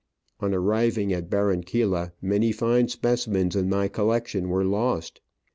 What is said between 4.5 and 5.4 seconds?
lost.